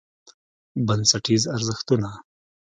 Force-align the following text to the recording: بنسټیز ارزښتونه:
بنسټیز 0.87 1.43
ارزښتونه: 1.55 2.09